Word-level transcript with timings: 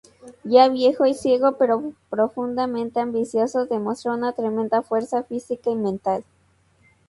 Ya 0.43 0.67
viejo 0.67 1.05
y 1.05 1.13
ciego, 1.13 1.57
pero 1.59 1.93
profundamente 2.09 2.99
ambicioso, 2.99 3.67
demostró 3.67 4.13
una 4.15 4.33
tremenda 4.33 4.81
fuerza 4.81 5.21
física 5.21 5.69
y 5.69 5.75
mental. 5.75 6.23